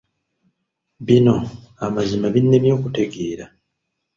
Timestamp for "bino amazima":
1.05-2.27